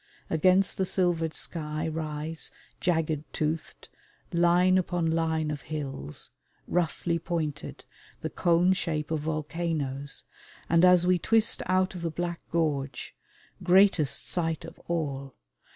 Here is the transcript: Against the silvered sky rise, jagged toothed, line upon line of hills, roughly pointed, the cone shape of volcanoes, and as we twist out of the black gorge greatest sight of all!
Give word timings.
Against 0.31 0.79
the 0.79 0.85
silvered 0.87 1.31
sky 1.31 1.87
rise, 1.87 2.49
jagged 2.79 3.23
toothed, 3.33 3.87
line 4.33 4.79
upon 4.79 5.05
line 5.11 5.51
of 5.51 5.61
hills, 5.61 6.31
roughly 6.67 7.19
pointed, 7.19 7.85
the 8.21 8.29
cone 8.31 8.73
shape 8.73 9.11
of 9.11 9.19
volcanoes, 9.19 10.23
and 10.67 10.83
as 10.83 11.05
we 11.05 11.19
twist 11.19 11.61
out 11.67 11.93
of 11.93 12.01
the 12.01 12.09
black 12.09 12.41
gorge 12.51 13.13
greatest 13.61 14.25
sight 14.27 14.65
of 14.65 14.79
all! 14.87 15.35